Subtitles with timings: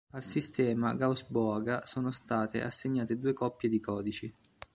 [0.13, 4.35] Al sistema Gauss-Boaga sono state assegnate due coppie di codici.